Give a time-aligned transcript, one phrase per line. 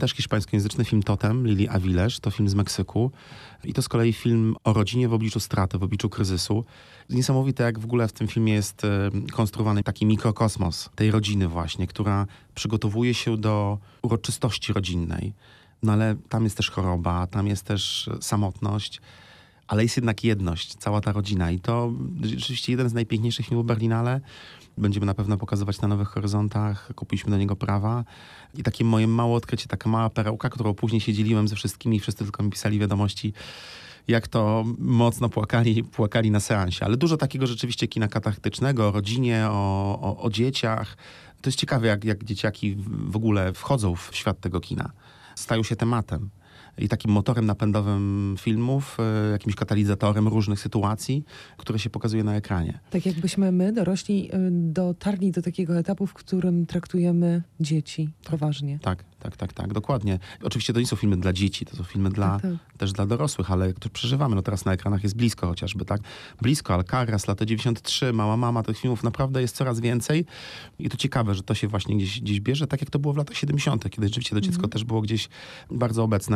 [0.00, 3.10] Też hiszpańskojęzyczny film Totem Lili Avilés, to film z Meksyku.
[3.64, 6.64] I to z kolei film o rodzinie w obliczu straty, w obliczu kryzysu.
[7.10, 11.86] Niesamowite, jak w ogóle w tym filmie jest e, konstruowany taki mikrokosmos tej rodziny właśnie,
[11.86, 15.32] która przygotowuje się do uroczystości rodzinnej.
[15.82, 19.00] No ale tam jest też choroba, tam jest też samotność,
[19.68, 21.50] ale jest jednak jedność, cała ta rodzina.
[21.50, 21.92] I to
[22.22, 24.20] rzeczywiście jeden z najpiękniejszych filmów Berlinale.
[24.78, 26.94] Będziemy na pewno pokazywać na Nowych Horyzontach.
[26.94, 28.04] Kupiliśmy do niego prawa.
[28.54, 32.00] I takie moje małe odkrycie, taka mała perełka, którą później się dzieliłem ze wszystkimi.
[32.00, 33.32] Wszyscy tylko mi pisali wiadomości,
[34.08, 36.84] jak to mocno płakali, płakali na seansie.
[36.84, 40.96] Ale dużo takiego rzeczywiście kina katarktycznego, o rodzinie, o, o, o dzieciach.
[41.40, 44.90] To jest ciekawe, jak, jak dzieciaki w ogóle wchodzą w świat tego kina.
[45.34, 46.30] Stają się tematem
[46.78, 51.24] i takim motorem napędowym filmów, e, jakimś katalizatorem różnych sytuacji,
[51.56, 52.78] które się pokazuje na ekranie.
[52.90, 58.78] Tak jakbyśmy my, dorośli, y, dotarli do takiego etapu, w którym traktujemy dzieci poważnie.
[58.82, 60.18] Tak, tak, tak, tak, dokładnie.
[60.42, 62.78] Oczywiście to nie są filmy dla dzieci, to są filmy dla, Tak, tak.
[62.78, 64.36] też dla dorosłych, ale które przeżywamy.
[64.36, 66.00] No teraz na ekranach jest blisko chociażby, tak?
[66.42, 70.24] Blisko, Alcaraz, lata 93, Mała Mama, tych filmów naprawdę jest coraz więcej.
[70.78, 73.16] I to ciekawe, że to się właśnie gdzieś, gdzieś bierze, tak jak to było w
[73.16, 75.28] latach 70., kiedy rzeczywiście to dziecko też było gdzieś
[75.70, 76.34] bardzo obecne.